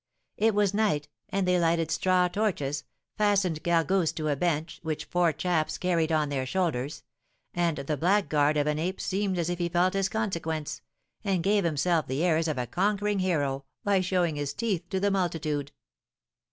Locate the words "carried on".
5.77-6.29